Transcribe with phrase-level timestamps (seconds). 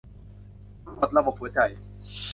[0.85, 1.59] ตรวจระบบหัวใจ